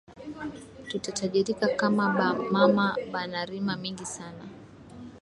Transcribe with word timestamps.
Tuta 0.89 1.11
tajirika 1.11 1.67
kama 1.67 2.09
ba 2.15 2.33
mama 2.51 2.95
bana 3.11 3.45
rima 3.45 3.75
mingi 3.75 4.05
sana 4.05 4.43